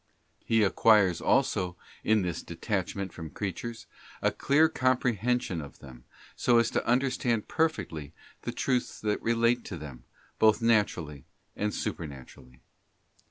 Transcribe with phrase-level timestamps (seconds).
[0.43, 3.85] He acquires also in this detachment from creatures
[4.19, 8.11] a clear comprehension of them, so as to understand perfectly
[8.41, 10.05] the truths that relate to them,
[10.39, 11.25] both naturally
[11.55, 12.61] and supernaturally.